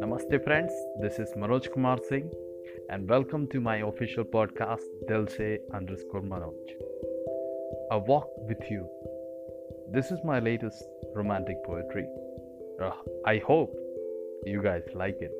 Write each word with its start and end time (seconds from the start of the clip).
Namaste, 0.00 0.44
friends. 0.44 0.72
This 1.00 1.18
is 1.18 1.32
Manoj 1.36 1.72
Kumar 1.72 1.98
Singh, 2.08 2.30
and 2.90 3.08
welcome 3.08 3.48
to 3.48 3.60
my 3.60 3.78
official 3.78 4.22
podcast, 4.22 4.84
Dil 5.08 5.26
Se 5.26 5.58
underscore 5.74 6.20
Manoj. 6.22 6.54
A 7.90 7.98
walk 7.98 8.28
with 8.46 8.70
you. 8.70 8.88
This 9.92 10.12
is 10.12 10.20
my 10.24 10.38
latest 10.38 10.84
romantic 11.16 11.56
poetry. 11.64 12.06
Uh, 12.80 12.92
I 13.26 13.38
hope 13.38 13.74
you 14.46 14.62
guys 14.62 14.84
like 14.94 15.18
it. 15.20 15.34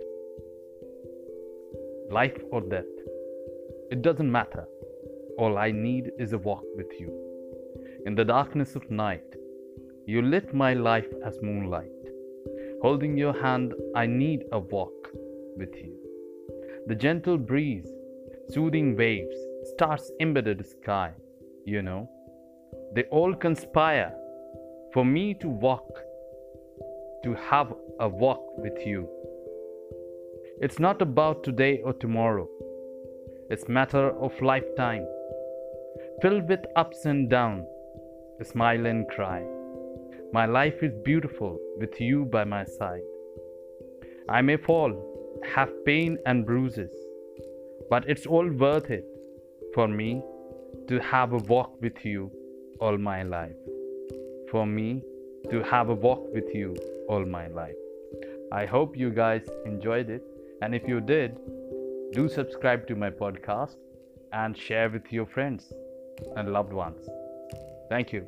Life 2.10 2.42
or 2.50 2.60
death, 2.60 2.90
it 3.92 4.02
doesn't 4.02 4.32
matter. 4.32 4.66
All 5.38 5.58
I 5.58 5.70
need 5.70 6.10
is 6.18 6.32
a 6.32 6.38
walk 6.38 6.64
with 6.74 6.90
you. 6.98 7.10
In 8.04 8.16
the 8.16 8.24
darkness 8.24 8.74
of 8.74 8.90
night, 8.90 9.36
you 10.06 10.22
lit 10.22 10.52
my 10.52 10.74
life 10.74 11.06
as 11.24 11.40
moonlight. 11.42 11.90
Holding 12.82 13.16
your 13.16 13.40
hand, 13.40 13.74
I 13.94 14.06
need 14.06 14.44
a 14.52 14.58
walk 14.58 15.08
with 15.56 15.74
you. 15.76 15.96
The 16.86 16.96
gentle 16.96 17.38
breeze, 17.38 17.88
soothing 18.48 18.96
waves, 18.96 19.36
stars 19.74 20.10
embedded 20.20 20.66
sky, 20.66 21.12
you 21.64 21.82
know, 21.82 22.10
they 22.94 23.04
all 23.04 23.34
conspire 23.34 24.12
for 24.92 25.04
me 25.04 25.34
to 25.34 25.48
walk, 25.48 25.88
to 27.22 27.34
have 27.34 27.72
a 28.00 28.08
walk 28.08 28.58
with 28.58 28.84
you. 28.84 29.08
It's 30.60 30.80
not 30.80 31.00
about 31.00 31.44
today 31.44 31.80
or 31.84 31.92
tomorrow. 31.92 32.48
It's 33.48 33.68
matter 33.68 34.10
of 34.18 34.32
lifetime, 34.42 35.06
filled 36.20 36.48
with 36.48 36.60
ups 36.74 37.04
and 37.04 37.30
downs, 37.30 37.66
smile 38.42 38.86
and 38.86 39.06
cry. 39.08 39.61
My 40.32 40.46
life 40.46 40.82
is 40.82 40.94
beautiful 41.04 41.58
with 41.76 42.00
you 42.00 42.24
by 42.24 42.44
my 42.44 42.64
side. 42.64 43.02
I 44.30 44.40
may 44.40 44.56
fall, 44.56 44.92
have 45.54 45.70
pain 45.84 46.16
and 46.24 46.46
bruises, 46.46 46.90
but 47.90 48.08
it's 48.08 48.24
all 48.24 48.48
worth 48.48 48.90
it 48.90 49.04
for 49.74 49.86
me 49.86 50.22
to 50.88 51.00
have 51.00 51.34
a 51.34 51.36
walk 51.36 51.78
with 51.82 52.02
you 52.02 52.30
all 52.80 52.96
my 52.96 53.22
life. 53.24 53.56
For 54.50 54.66
me 54.66 55.02
to 55.50 55.62
have 55.64 55.90
a 55.90 55.94
walk 55.94 56.32
with 56.32 56.54
you 56.54 56.76
all 57.08 57.26
my 57.26 57.48
life. 57.48 57.76
I 58.52 58.64
hope 58.64 58.96
you 58.96 59.10
guys 59.10 59.46
enjoyed 59.66 60.08
it, 60.08 60.22
and 60.62 60.74
if 60.74 60.88
you 60.88 61.00
did, 61.00 61.36
do 62.12 62.28
subscribe 62.28 62.86
to 62.88 62.94
my 62.94 63.10
podcast 63.10 63.76
and 64.32 64.56
share 64.56 64.88
with 64.88 65.12
your 65.12 65.26
friends 65.26 65.74
and 66.36 66.54
loved 66.54 66.72
ones. 66.72 67.06
Thank 67.90 68.14
you. 68.14 68.26